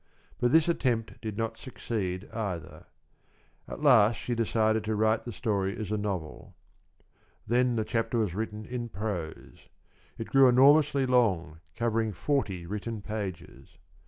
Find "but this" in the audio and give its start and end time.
0.39-0.67